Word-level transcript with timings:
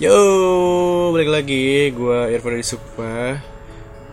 Yo, 0.00 0.16
balik 1.12 1.28
lagi. 1.28 1.92
Gue 1.92 2.32
Irfan 2.32 2.56
dari 2.56 2.64
Sukma. 2.64 3.36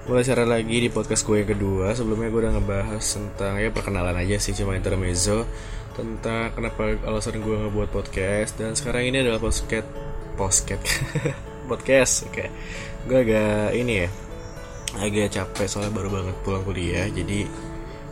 Mulai 0.04 0.28
cara 0.28 0.43
lagi 0.43 0.84
di 0.84 0.91
podcast 0.91 1.23
gue 1.23 1.39
yang 1.39 1.48
kedua. 1.48 1.96
Sebelumnya 1.96 2.28
gue 2.28 2.43
udah 2.43 2.60
ngebahas 2.60 3.00
tentang 3.00 3.55
ya 3.55 3.71
perkenalan 3.71 4.20
aja 4.20 4.36
sih, 4.36 4.52
cuma 4.52 4.75
intermezzo 4.75 5.47
tentang 5.96 6.52
kenapa 6.52 6.92
alasan 7.07 7.39
gue 7.39 7.55
ngebuat 7.55 7.88
podcast. 7.96 8.60
Dan 8.60 8.75
sekarang 8.75 9.07
ini 9.07 9.23
adalah 9.23 9.39
podcast, 9.39 9.88
podcast, 10.36 10.84
podcast. 11.71 12.14
Oke, 12.28 12.51
gue 13.07 13.18
agak 13.24 13.71
ini 13.71 14.04
ya, 14.04 14.10
agak 15.00 15.39
capek 15.39 15.71
soalnya 15.71 15.96
baru 15.96 16.11
banget 16.11 16.36
pulang 16.43 16.68
kuliah. 16.68 17.07
Jadi 17.07 17.47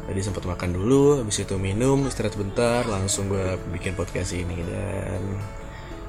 tadi 0.07 0.19
sempat 0.23 0.47
makan 0.47 0.79
dulu, 0.79 1.19
habis 1.19 1.43
itu 1.43 1.59
minum, 1.59 2.07
istirahat 2.07 2.39
sebentar, 2.39 2.87
langsung 2.87 3.27
gue 3.27 3.59
bikin 3.75 3.99
podcast 3.99 4.31
ini 4.31 4.63
dan 4.63 5.19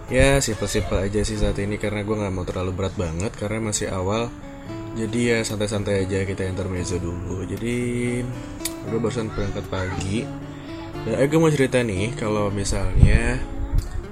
ya 0.07 0.39
simpel-simpel 0.39 1.11
aja 1.11 1.21
sih 1.27 1.39
saat 1.39 1.59
ini 1.59 1.83
karena 1.83 2.07
gue 2.07 2.15
nggak 2.15 2.35
mau 2.35 2.47
terlalu 2.47 2.73
berat 2.75 2.95
banget 2.95 3.33
karena 3.35 3.59
masih 3.59 3.91
awal. 3.91 4.31
Jadi 4.97 5.37
ya 5.37 5.39
santai-santai 5.45 6.09
aja 6.09 6.25
kita 6.25 6.49
intermezzo 6.49 6.97
dulu. 6.97 7.45
Jadi 7.45 7.77
gue 8.87 8.99
barusan 8.99 9.29
berangkat 9.29 9.67
pagi. 9.69 10.25
Dan 11.05 11.21
eh, 11.21 11.27
gue 11.29 11.39
mau 11.39 11.53
cerita 11.53 11.85
nih 11.85 12.17
kalau 12.17 12.49
misalnya 12.49 13.37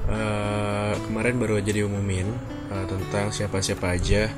uh, 0.06 0.94
kemarin 1.08 1.40
baru 1.40 1.58
aja 1.58 1.72
diumumin 1.72 2.28
uh, 2.68 2.84
tentang 2.84 3.32
siapa-siapa 3.32 3.96
aja 3.96 4.28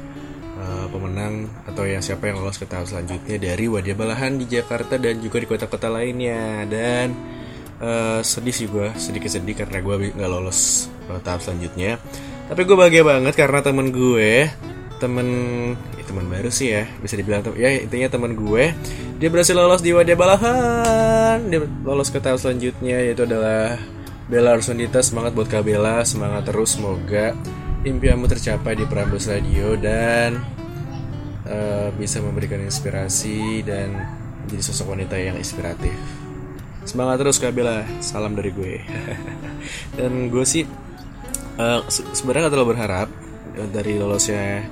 uh, 0.56 0.86
pemenang 0.88 1.50
atau 1.66 1.84
yang 1.84 2.00
siapa 2.00 2.30
yang 2.30 2.40
lolos 2.40 2.62
ke 2.62 2.64
tahap 2.64 2.86
selanjutnya 2.86 3.36
dari 3.42 3.66
Wadia 3.66 3.98
Balahan 3.98 4.38
di 4.38 4.46
Jakarta 4.46 4.96
dan 4.96 5.18
juga 5.18 5.42
di 5.42 5.48
kota-kota 5.50 5.90
lainnya. 5.90 6.62
Dan 6.70 7.35
uh, 7.80 8.20
sedih 8.24 8.54
sih 8.54 8.66
gue 8.68 8.92
sedikit 8.96 9.30
sedih 9.32 9.56
karena 9.56 9.80
gue 9.82 10.12
nggak 10.14 10.30
lolos 10.30 10.90
ke 11.06 11.12
tahap 11.22 11.40
selanjutnya. 11.42 12.00
Tapi 12.46 12.62
gue 12.62 12.76
bahagia 12.78 13.02
banget 13.02 13.34
karena 13.34 13.60
temen 13.60 13.90
gue 13.90 14.48
temen 14.96 15.28
ya 15.92 16.04
teman 16.08 16.24
baru 16.24 16.48
sih 16.48 16.72
ya 16.72 16.88
bisa 17.04 17.20
dibilang 17.20 17.44
ya 17.52 17.84
intinya 17.84 18.08
temen 18.08 18.32
gue 18.32 18.72
dia 19.20 19.28
berhasil 19.28 19.52
lolos 19.52 19.82
di 19.84 19.92
wadah 19.92 20.16
balahan. 20.16 21.38
Dia 21.48 21.64
lolos 21.84 22.08
ke 22.08 22.18
tahap 22.22 22.40
selanjutnya 22.40 23.02
yaitu 23.02 23.24
adalah 23.26 23.76
Bella 24.26 24.58
Arsundita 24.58 24.98
semangat 25.06 25.38
buat 25.38 25.46
Kak 25.46 25.62
Bella 25.62 26.02
semangat 26.02 26.50
terus 26.50 26.74
semoga 26.74 27.36
impianmu 27.86 28.26
tercapai 28.26 28.74
di 28.74 28.82
Prambos 28.82 29.30
Radio 29.30 29.78
dan 29.78 30.42
uh, 31.46 31.88
bisa 31.94 32.18
memberikan 32.18 32.58
inspirasi 32.58 33.62
dan 33.62 33.94
menjadi 34.42 34.62
sosok 34.66 34.98
wanita 34.98 35.14
yang 35.14 35.38
inspiratif 35.38 36.25
semangat 36.86 37.18
terus 37.18 37.42
Kak 37.42 37.52
Bella. 37.52 37.82
Salam 37.98 38.38
dari 38.38 38.54
gue. 38.54 38.78
Dan 39.98 40.30
gue 40.30 40.46
sih 40.46 40.62
uh, 41.58 41.82
sebenarnya 41.90 42.48
gak 42.48 42.54
terlalu 42.54 42.70
berharap 42.78 43.08
dari 43.74 43.98
lolosnya 43.98 44.62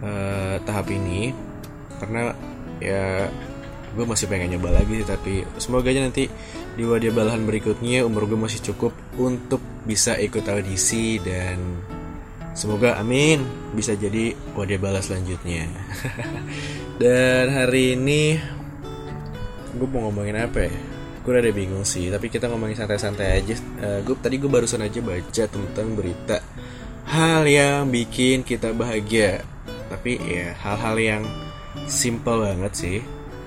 uh, 0.00 0.56
tahap 0.62 0.86
ini. 0.94 1.34
Karena 1.98 2.32
ya 2.80 3.28
gue 3.90 4.04
masih 4.06 4.30
pengen 4.30 4.54
nyoba 4.56 4.80
lagi 4.80 5.02
tapi 5.02 5.42
semoga 5.58 5.90
aja 5.90 6.06
nanti 6.06 6.30
di 6.78 6.86
wadah 6.86 7.10
balahan 7.10 7.42
berikutnya 7.42 8.06
umur 8.06 8.30
gue 8.30 8.38
masih 8.38 8.62
cukup 8.70 8.94
untuk 9.18 9.58
bisa 9.82 10.14
ikut 10.14 10.46
audisi 10.46 11.18
dan 11.18 11.58
semoga 12.54 12.94
amin 13.02 13.42
bisa 13.74 13.98
jadi 13.98 14.38
wadah 14.54 14.78
balas 14.78 15.10
selanjutnya. 15.10 15.66
Dan 17.02 17.50
hari 17.50 17.98
ini 17.98 18.38
gue 19.74 19.88
mau 19.90 20.06
ngomongin 20.08 20.38
apa 20.38 20.70
ya 20.70 20.74
gue 21.20 21.36
udah 21.36 21.52
bingung 21.52 21.84
sih 21.84 22.08
tapi 22.08 22.32
kita 22.32 22.48
ngomongin 22.48 22.80
santai-santai 22.80 23.44
aja. 23.44 23.54
Uh, 23.80 24.00
gue 24.04 24.16
tadi 24.16 24.40
gue 24.40 24.48
barusan 24.48 24.80
aja 24.80 25.00
baca 25.04 25.44
tentang 25.44 25.88
berita 25.92 26.40
hal 27.10 27.44
yang 27.44 27.92
bikin 27.92 28.40
kita 28.40 28.72
bahagia. 28.72 29.44
Tapi 29.90 30.16
ya 30.22 30.56
hal-hal 30.64 30.96
yang 30.96 31.22
simple 31.90 32.46
banget 32.46 32.72
sih. 32.72 32.98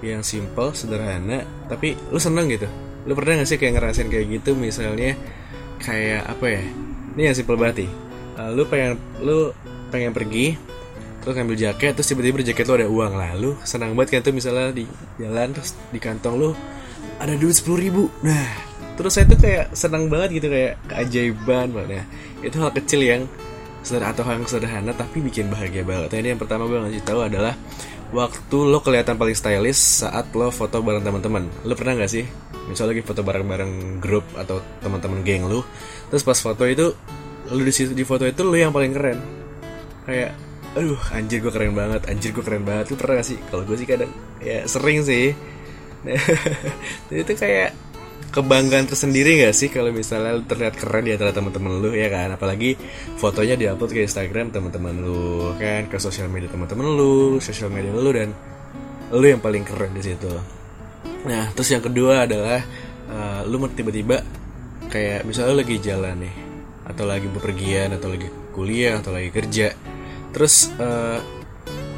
Yang 0.03 0.37
simple 0.37 0.75
sederhana 0.75 1.47
tapi 1.65 1.97
lu 2.13 2.19
seneng 2.21 2.51
gitu. 2.51 2.69
Lu 3.09 3.17
pernah 3.17 3.41
gak 3.41 3.49
sih 3.49 3.57
kayak 3.59 3.79
ngerasain 3.79 4.07
kayak 4.07 4.27
gitu? 4.31 4.53
Misalnya 4.53 5.17
kayak 5.81 6.29
apa 6.29 6.45
ya? 6.45 6.63
Ini 7.17 7.21
yang 7.31 7.35
simple 7.35 7.57
banget 7.57 7.87
nih. 7.87 7.91
Uh, 8.37 8.49
lu 8.53 8.63
pengen 8.69 9.01
lu 9.17 9.49
pengen 9.89 10.13
pergi 10.13 10.57
terus 11.23 11.39
ngambil 11.39 11.55
jaket 11.55 11.95
terus 11.95 12.09
tiba-tiba 12.11 12.43
jaket 12.43 12.65
lu 12.69 12.75
ada 12.77 12.87
uang. 12.91 13.13
Lah 13.17 13.31
lu 13.33 13.57
senang 13.65 13.97
banget 13.97 14.19
kan 14.19 14.29
tuh 14.29 14.33
misalnya 14.35 14.69
di 14.75 14.85
jalan 15.17 15.55
terus 15.57 15.73
di 15.89 15.97
kantong 15.97 16.35
lu 16.37 16.51
ada 17.23 17.39
duit 17.39 17.55
sepuluh 17.55 17.79
ribu. 17.79 18.03
Nah. 18.19 18.75
Terus 18.93 19.17
saya 19.17 19.25
tuh 19.25 19.41
kayak 19.41 19.73
senang 19.73 20.05
banget 20.05 20.37
gitu 20.37 20.53
kayak 20.53 20.77
keajaiban 20.85 21.73
mana 21.73 22.05
itu 22.45 22.53
hal 22.61 22.69
kecil 22.77 23.01
yang 23.01 23.25
sederhana 23.81 24.13
atau 24.13 24.21
hal 24.21 24.37
yang 24.37 24.45
sederhana 24.45 24.91
tapi 24.93 25.17
bikin 25.17 25.49
bahagia 25.49 25.81
banget. 25.81 26.13
Nah, 26.13 26.19
ini 26.21 26.29
yang 26.37 26.37
pertama 26.37 26.69
gue 26.69 26.77
ngasih 26.77 27.01
tahu 27.01 27.25
adalah 27.25 27.57
waktu 28.13 28.57
lo 28.69 28.85
kelihatan 28.85 29.17
paling 29.17 29.33
stylish 29.33 30.05
saat 30.05 30.29
lo 30.37 30.53
foto 30.53 30.85
bareng 30.85 31.01
teman-teman. 31.01 31.49
Lo 31.65 31.73
pernah 31.73 31.97
nggak 31.97 32.11
sih? 32.11 32.21
Misalnya 32.69 32.93
lagi 32.93 33.01
foto 33.01 33.25
bareng-bareng 33.25 33.97
grup 33.97 34.29
atau 34.37 34.61
teman-teman 34.85 35.25
geng 35.25 35.49
lo 35.49 35.65
terus 36.13 36.21
pas 36.21 36.37
foto 36.37 36.63
itu 36.69 36.93
lo 37.49 37.61
di 37.65 37.73
situ 37.73 37.97
di 37.97 38.05
foto 38.05 38.29
itu 38.29 38.45
lo 38.45 38.53
yang 38.53 38.69
paling 38.69 38.93
keren. 38.93 39.17
Kayak 40.05 40.37
aduh 40.77 41.01
anjir 41.17 41.41
gue 41.41 41.49
keren 41.49 41.73
banget 41.73 42.05
anjir 42.13 42.29
gue 42.29 42.45
keren 42.45 42.61
banget. 42.61 42.93
Lo 42.93 42.95
pernah 43.01 43.25
gak 43.25 43.25
sih? 43.25 43.41
Kalau 43.49 43.65
gue 43.65 43.73
sih 43.73 43.89
kadang 43.89 44.13
ya 44.37 44.69
sering 44.69 45.01
sih 45.01 45.33
itu 47.11 47.33
kayak 47.35 47.71
kebanggaan 48.33 48.89
tersendiri 48.89 49.45
gak 49.45 49.53
sih 49.53 49.69
kalau 49.69 49.93
misalnya 49.93 50.33
lu 50.33 50.43
terlihat 50.43 50.73
keren 50.73 51.05
di 51.05 51.13
antara 51.13 51.29
teman-teman 51.29 51.79
lu 51.79 51.91
ya 51.93 52.09
kan? 52.09 52.33
Apalagi 52.33 52.75
fotonya 53.21 53.53
diupload 53.55 53.91
ke 53.93 54.01
Instagram 54.03 54.49
teman-teman 54.49 54.93
lu 54.97 55.53
kan? 55.55 55.85
Ke 55.87 56.01
sosial 56.01 56.27
media 56.27 56.49
teman-teman 56.49 56.85
lu 56.85 57.37
sosial 57.37 57.69
media 57.69 57.93
lu 57.93 58.11
dan 58.11 58.33
lu 59.13 59.25
yang 59.25 59.39
paling 59.39 59.61
keren 59.61 59.93
di 59.93 60.01
situ. 60.01 60.33
Nah 61.29 61.53
terus 61.53 61.69
yang 61.69 61.85
kedua 61.85 62.25
adalah 62.25 62.59
uh, 63.07 63.41
lu 63.45 63.61
tiba-tiba 63.69 64.25
kayak 64.89 65.23
misalnya 65.29 65.53
lu 65.53 65.59
lagi 65.61 65.77
jalan 65.79 66.15
nih 66.25 66.35
atau 66.83 67.05
lagi 67.07 67.27
bepergian 67.31 67.95
atau 67.95 68.11
lagi 68.11 68.27
kuliah 68.51 68.99
atau 68.99 69.15
lagi 69.15 69.31
kerja 69.31 69.71
terus 70.35 70.73
uh, 70.81 71.21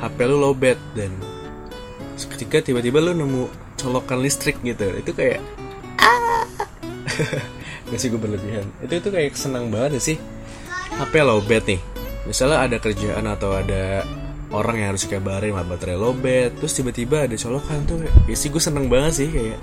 HP 0.04 0.18
lu 0.30 0.38
lowbat 0.38 0.78
dan 0.94 1.10
ketika 2.24 2.64
tiba-tiba 2.64 3.04
lu 3.04 3.12
nemu 3.12 3.52
colokan 3.76 4.24
listrik 4.24 4.56
gitu. 4.64 4.88
Itu 4.96 5.12
kayak 5.12 5.44
Gak 7.92 8.00
sih 8.00 8.10
gue 8.10 8.20
berlebihan. 8.20 8.66
Itu 8.82 8.94
itu 8.98 9.10
kayak 9.12 9.36
senang 9.36 9.70
banget 9.70 10.02
sih? 10.02 10.18
HP 10.96 11.14
lowbat 11.22 11.68
nih. 11.68 11.82
Misalnya 12.26 12.66
ada 12.66 12.78
kerjaan 12.82 13.28
atau 13.30 13.54
ada 13.54 14.02
orang 14.50 14.82
yang 14.82 14.88
harus 14.96 15.06
dikabarin 15.06 15.54
lah 15.54 15.62
baterai 15.62 15.94
lowbat 15.94 16.58
Terus 16.58 16.74
tiba-tiba 16.74 17.28
ada 17.30 17.38
colokan 17.38 17.86
tuh 17.86 18.02
Ya 18.26 18.34
sih 18.34 18.50
gue 18.50 18.62
seneng 18.62 18.90
banget 18.90 19.14
sih 19.22 19.30
kayak 19.30 19.60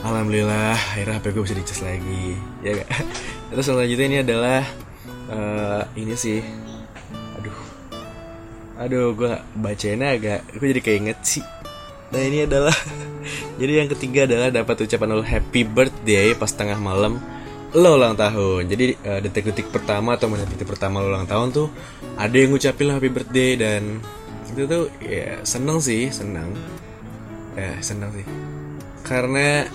Alhamdulillah 0.00 0.74
akhirnya 0.74 1.20
HP 1.20 1.26
gue 1.36 1.42
bisa 1.44 1.56
dicas 1.60 1.80
lagi. 1.84 2.34
Ya 2.64 2.70
gak? 2.82 2.90
Terus 3.52 3.64
selanjutnya 3.68 4.06
ini 4.08 4.18
adalah 4.24 4.60
uh, 5.30 5.82
Ini 5.94 6.14
sih. 6.16 6.40
Aduh. 7.38 7.58
Aduh 8.80 9.14
gue 9.14 9.32
bacainnya 9.60 10.16
agak 10.16 10.40
Gue 10.56 10.72
jadi 10.74 10.82
keinget 10.82 11.20
sih 11.22 11.59
Nah 12.10 12.20
ini 12.20 12.46
adalah 12.46 12.74
Jadi 13.60 13.72
yang 13.76 13.88
ketiga 13.92 14.24
adalah 14.24 14.48
dapat 14.48 14.88
ucapan 14.88 15.20
lo 15.20 15.24
happy 15.24 15.68
birthday 15.68 16.32
pas 16.32 16.48
tengah 16.48 16.80
malam 16.80 17.20
lo 17.76 17.90
ulang 17.94 18.16
tahun. 18.16 18.66
Jadi 18.66 18.96
uh, 19.04 19.20
detik-detik 19.20 19.68
pertama 19.68 20.16
atau 20.16 20.32
menit-detik 20.32 20.64
pertama 20.66 21.04
lo 21.04 21.12
ulang 21.12 21.28
tahun 21.28 21.52
tuh 21.52 21.68
ada 22.16 22.32
yang 22.32 22.56
ngucapin 22.56 22.88
lo 22.88 22.96
happy 22.96 23.10
birthday 23.12 23.60
dan 23.60 24.00
itu 24.50 24.64
tuh 24.66 24.88
ya 25.04 25.44
seneng 25.44 25.78
sih, 25.78 26.08
seneng. 26.08 26.56
Ya 27.54 27.76
seneng 27.84 28.10
sih. 28.16 28.26
Karena 29.04 29.68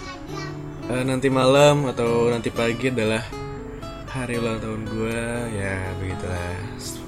uh, 0.89 1.03
nanti 1.05 1.29
malam 1.29 1.85
atau 1.85 2.33
nanti 2.33 2.49
pagi 2.49 2.89
adalah 2.89 3.21
hari 4.15 4.39
ulang 4.39 4.63
tahun 4.63 4.81
gue 4.87 5.19
ya 5.59 5.75
begitulah 5.99 6.55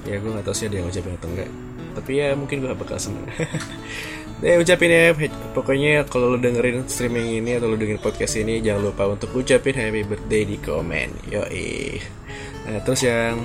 ya 0.04 0.20
gue 0.20 0.28
gak 0.28 0.44
tau 0.44 0.52
sih 0.52 0.68
ada 0.68 0.76
yang 0.76 0.92
ngucapin 0.92 1.16
atau 1.16 1.28
enggak 1.32 1.50
tapi 1.96 2.10
ya 2.20 2.36
mungkin 2.36 2.60
gue 2.60 2.68
bakal 2.76 3.00
seneng 3.00 3.24
Deh 4.38 4.54
ucapin 4.62 4.90
ya 4.90 5.10
Pokoknya 5.50 6.06
kalau 6.06 6.34
lo 6.34 6.38
dengerin 6.38 6.86
streaming 6.86 7.42
ini 7.42 7.58
Atau 7.58 7.74
lo 7.74 7.74
dengerin 7.74 7.98
podcast 7.98 8.38
ini 8.38 8.62
Jangan 8.62 8.82
lupa 8.86 9.10
untuk 9.10 9.34
ucapin 9.34 9.74
happy 9.74 10.06
birthday 10.06 10.42
di 10.46 10.56
komen 10.62 11.10
Yoi. 11.26 11.98
Nah 12.70 12.78
terus 12.86 13.02
yang 13.02 13.42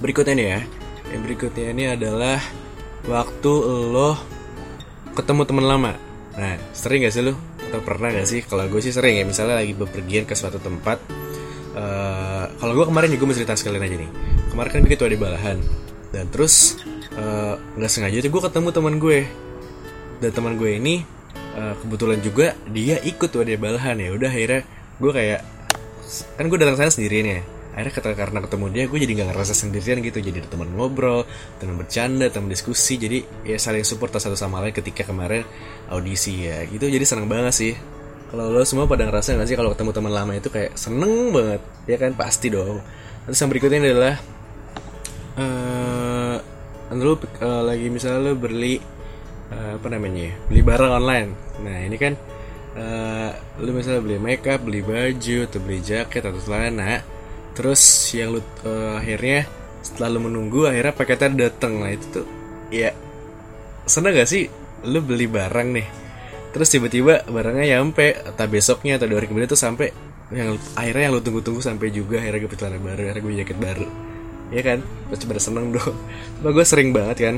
Berikutnya 0.00 0.34
nih 0.36 0.48
ya. 0.48 0.60
Yang 1.12 1.20
berikutnya 1.28 1.66
ini 1.76 1.84
adalah 1.92 2.40
Waktu 3.04 3.52
lo 3.92 4.16
Ketemu 5.12 5.42
teman 5.44 5.66
lama. 5.68 5.92
Nah 6.40 6.56
sering 6.72 7.04
gak 7.04 7.12
sih 7.12 7.20
lo? 7.20 7.36
Atau 7.68 7.84
pernah 7.84 8.08
gak 8.08 8.24
sih? 8.24 8.40
Kalau 8.40 8.64
gue 8.72 8.80
sih 8.80 8.96
sering 8.96 9.20
ya 9.20 9.24
Misalnya 9.28 9.60
lagi 9.60 9.76
bepergian 9.76 10.24
ke 10.24 10.32
suatu 10.32 10.56
tempat 10.56 10.96
uh, 11.76 12.48
Kalau 12.56 12.72
gue 12.72 12.88
kemarin 12.88 13.12
juga 13.12 13.24
mau 13.28 13.36
cerita 13.36 13.52
sekalian 13.52 13.84
aja 13.84 13.96
nih. 14.00 14.10
Kemarin 14.48 14.70
kan 14.72 14.80
begitu 14.80 15.04
ada 15.04 15.16
balahan. 15.20 15.60
Dan 16.08 16.24
terus 16.32 16.80
nggak 17.76 17.88
uh, 17.88 17.92
sengaja 17.92 18.20
tuh 18.20 18.28
gue 18.32 18.42
ketemu 18.44 18.68
teman 18.72 18.96
gue 18.96 19.24
dan 20.20 20.30
teman 20.32 20.56
gue 20.56 20.76
ini 20.76 21.04
uh, 21.56 21.74
kebetulan 21.84 22.18
juga 22.24 22.56
dia 22.70 22.96
ikut 23.02 23.30
dia 23.30 23.58
balahan 23.60 23.96
ya. 24.00 24.12
Udah 24.12 24.30
akhirnya 24.30 24.62
gue 24.96 25.12
kayak 25.12 25.40
kan 26.38 26.44
gue 26.46 26.58
datang 26.60 26.76
sana 26.78 26.92
sendiri 26.92 27.26
nih 27.26 27.42
akhirnya 27.76 28.16
karena 28.16 28.38
ketemu 28.40 28.66
dia 28.72 28.84
gue 28.88 28.98
jadi 29.04 29.12
nggak 29.20 29.28
ngerasa 29.36 29.52
sendirian 29.52 30.00
gitu. 30.00 30.18
Jadi 30.24 30.36
ada 30.40 30.48
teman 30.48 30.72
ngobrol 30.72 31.28
teman 31.60 31.76
bercanda 31.76 32.32
teman 32.32 32.48
diskusi. 32.48 32.96
Jadi 32.96 33.18
ya 33.44 33.60
saling 33.60 33.84
support 33.84 34.16
satu 34.16 34.32
sama 34.32 34.64
lain 34.64 34.72
ketika 34.72 35.04
kemarin 35.04 35.44
audisi 35.92 36.48
ya. 36.48 36.64
Gitu 36.64 36.88
jadi 36.88 37.04
seneng 37.04 37.28
banget 37.28 37.52
sih. 37.52 37.74
Kalau 38.26 38.50
lo 38.50 38.64
semua 38.66 38.88
pada 38.88 39.06
ngerasa 39.06 39.36
nggak 39.36 39.48
sih 39.48 39.56
kalau 39.60 39.70
ketemu 39.76 39.90
teman 39.92 40.12
lama 40.12 40.32
itu 40.34 40.48
kayak 40.48 40.72
seneng 40.74 41.36
banget 41.36 41.60
ya 41.84 41.96
kan? 42.00 42.16
Pasti 42.16 42.48
dong. 42.48 42.80
Terus 43.28 43.38
yang 43.42 43.50
berikutnya 43.52 43.78
adalah 43.84 44.14
uh, 45.36 46.36
lo 46.96 47.12
uh, 47.12 47.62
lagi 47.66 47.86
misalnya 47.92 48.30
lo 48.30 48.32
beli 48.40 48.95
uh, 49.52 49.78
apa 49.78 49.86
namanya 49.90 50.34
beli 50.50 50.62
barang 50.62 50.92
online. 50.92 51.30
Nah 51.62 51.76
ini 51.84 51.96
kan 51.98 52.12
uh, 52.76 53.30
lu 53.62 53.70
misalnya 53.72 54.02
beli 54.02 54.18
makeup 54.20 54.60
beli 54.62 54.80
baju 54.84 55.36
atau 55.48 55.58
beli 55.62 55.78
jaket 55.82 56.22
atau 56.22 56.40
celana 56.40 57.02
terus 57.56 57.80
yang 58.12 58.36
lu 58.36 58.40
uh, 58.68 59.00
akhirnya 59.00 59.48
setelah 59.80 60.18
lu 60.18 60.28
menunggu 60.28 60.68
akhirnya 60.68 60.92
paketnya 60.92 61.48
datang 61.48 61.80
nah 61.80 61.88
itu 61.88 62.20
tuh 62.20 62.26
ya 62.68 62.92
seneng 63.88 64.12
gak 64.18 64.28
sih 64.28 64.44
lu 64.86 65.00
beli 65.00 65.26
barang 65.26 65.68
nih? 65.72 65.86
Terus 66.52 66.68
tiba-tiba 66.72 67.24
barangnya 67.26 67.76
nyampe 67.76 68.16
atau 68.16 68.46
besoknya 68.48 68.96
atau 68.96 69.06
dua 69.08 69.20
hari 69.20 69.28
kemudian 69.28 69.50
tuh 69.50 69.60
sampai 69.60 69.92
yang 70.32 70.58
akhirnya 70.74 71.02
yang 71.06 71.14
lu 71.14 71.22
tunggu-tunggu 71.22 71.62
sampai 71.62 71.94
juga 71.94 72.18
akhirnya 72.18 72.40
gue 72.42 72.58
celana 72.58 72.78
baru 72.82 73.00
akhirnya 73.08 73.22
gue 73.22 73.34
jaket 73.44 73.58
baru. 73.60 73.86
Ya 74.50 74.62
kan? 74.62 74.78
Terus 75.10 75.26
pada 75.26 75.40
seneng 75.42 75.66
dong. 75.74 75.94
Gue 76.42 76.64
sering 76.66 76.90
banget 76.90 77.16
kan 77.30 77.36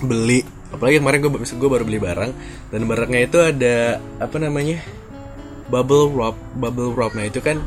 beli 0.00 0.40
apalagi 0.70 1.02
kemarin 1.02 1.18
gue 1.22 1.30
gue 1.42 1.70
baru 1.70 1.84
beli 1.86 2.00
barang 2.00 2.30
dan 2.70 2.80
barangnya 2.86 3.20
itu 3.26 3.38
ada 3.42 3.76
apa 4.22 4.36
namanya 4.38 4.78
bubble 5.70 6.10
wrap 6.10 6.36
bubble 6.58 6.94
wrap. 6.94 7.14
Nah 7.14 7.26
itu 7.26 7.42
kan 7.42 7.62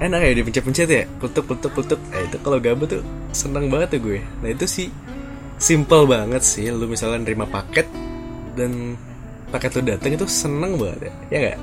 enak 0.00 0.20
ya 0.20 0.32
dipencet-pencet 0.42 0.88
ya 0.90 1.04
putuk 1.22 1.46
putuk 1.48 1.70
putuk 1.70 2.00
nah 2.10 2.20
itu 2.20 2.36
kalau 2.42 2.58
gabut 2.58 3.00
tuh 3.00 3.02
seneng 3.32 3.68
banget 3.68 3.98
tuh 3.98 4.00
gue. 4.04 4.20
Nah 4.44 4.48
itu 4.52 4.64
sih 4.68 4.88
simple 5.56 6.04
banget 6.04 6.42
sih 6.44 6.68
lu 6.68 6.84
misalnya 6.90 7.22
nerima 7.22 7.46
paket 7.48 7.86
dan 8.58 8.98
paket 9.48 9.70
lu 9.78 9.82
dateng 9.86 10.18
itu 10.18 10.26
seneng 10.26 10.74
banget 10.76 11.08
ya 11.08 11.12
ya 11.30 11.38
gak 11.46 11.58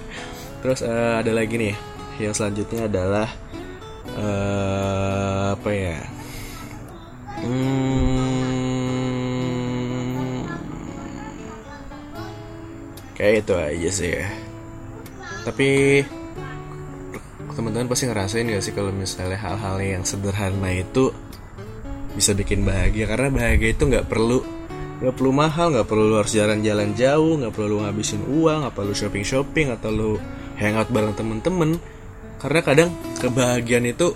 terus 0.60 0.82
uh, 0.82 1.22
ada 1.22 1.30
lagi 1.30 1.54
nih 1.54 1.74
yang 2.18 2.34
selanjutnya 2.34 2.90
adalah 2.90 3.30
uh, 4.18 5.54
apa 5.54 5.70
ya? 5.70 5.98
Hmm, 7.38 8.27
kayak 13.18 13.44
itu 13.44 13.54
aja 13.58 13.90
sih 13.90 14.10
ya. 14.14 14.26
Tapi 15.42 15.68
teman-teman 17.58 17.90
pasti 17.90 18.06
ngerasain 18.06 18.46
gak 18.46 18.62
sih 18.62 18.70
kalau 18.70 18.94
misalnya 18.94 19.34
hal-hal 19.34 19.76
yang 19.82 20.06
sederhana 20.06 20.70
itu 20.70 21.10
bisa 22.14 22.32
bikin 22.32 22.62
bahagia? 22.62 23.10
Karena 23.10 23.28
bahagia 23.34 23.74
itu 23.74 23.82
nggak 23.90 24.06
perlu 24.06 24.40
nggak 24.98 25.14
perlu 25.14 25.30
mahal 25.30 25.70
nggak 25.70 25.86
perlu 25.86 26.18
harus 26.18 26.34
jalan-jalan 26.34 26.90
jauh 26.98 27.38
nggak 27.38 27.54
perlu 27.54 27.86
ngabisin 27.86 28.18
uang 28.26 28.66
nggak 28.66 28.74
perlu 28.74 28.90
shopping 28.90 29.22
shopping 29.22 29.70
atau 29.70 29.90
lu 29.90 30.10
hangout 30.58 30.88
bareng 30.90 31.14
temen-temen. 31.18 31.82
Karena 32.38 32.60
kadang 32.62 32.90
kebahagiaan 33.18 33.86
itu 33.90 34.14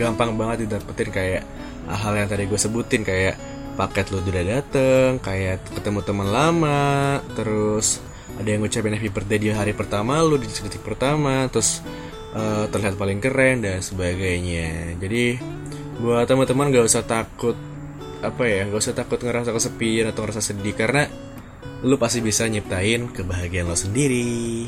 gampang 0.00 0.32
banget 0.36 0.64
didapetin 0.64 1.08
kayak 1.12 1.42
hal-hal 1.88 2.24
yang 2.24 2.28
tadi 2.28 2.44
gue 2.48 2.60
sebutin 2.60 3.04
kayak 3.04 3.36
paket 3.78 4.10
lu 4.10 4.18
udah 4.18 4.44
dateng 4.58 5.22
kayak 5.22 5.62
ketemu 5.70 6.02
teman 6.02 6.28
lama 6.34 7.22
terus 7.38 8.02
ada 8.34 8.48
yang 8.50 8.66
ngucapin 8.66 8.98
happy 8.98 9.10
birthday 9.14 9.38
di 9.38 9.48
hari 9.54 9.70
pertama 9.70 10.18
lu 10.26 10.34
di 10.34 10.50
detik 10.50 10.82
pertama 10.82 11.46
terus 11.46 11.78
uh, 12.34 12.66
terlihat 12.68 12.98
paling 12.98 13.22
keren 13.22 13.62
dan 13.62 13.78
sebagainya. 13.80 14.98
Jadi 14.98 15.38
buat 15.98 16.26
teman-teman 16.30 16.70
gak 16.70 16.86
usah 16.86 17.02
takut 17.06 17.58
apa 18.18 18.42
ya 18.46 18.66
gak 18.66 18.82
usah 18.82 18.94
takut 18.94 19.18
ngerasa 19.22 19.54
kesepian 19.54 20.10
atau 20.10 20.26
ngerasa 20.26 20.42
sedih 20.42 20.74
karena 20.74 21.06
lu 21.86 21.94
pasti 21.98 22.18
bisa 22.18 22.46
nyiptain 22.50 23.10
kebahagiaan 23.14 23.70
lo 23.70 23.78
sendiri 23.78 24.66